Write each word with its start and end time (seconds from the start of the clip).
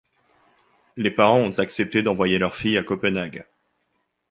Les 0.97 1.11
parents 1.11 1.37
ont 1.41 1.59
accepté 1.59 2.01
d'envoyer 2.01 2.39
leur 2.39 2.55
fille 2.55 2.75
à 2.75 2.81
Copenhague. 2.81 3.45